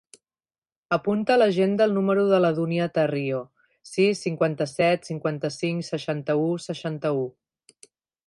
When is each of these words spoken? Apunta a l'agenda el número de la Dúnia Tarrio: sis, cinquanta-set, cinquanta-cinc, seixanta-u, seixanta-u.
Apunta 0.95 1.33
a 1.33 1.39
l'agenda 1.41 1.85
el 1.89 1.93
número 1.97 2.23
de 2.31 2.39
la 2.45 2.49
Dúnia 2.59 2.87
Tarrio: 2.95 3.41
sis, 3.89 4.23
cinquanta-set, 4.27 5.05
cinquanta-cinc, 5.11 5.87
seixanta-u, 5.93 6.49
seixanta-u. 6.67 7.25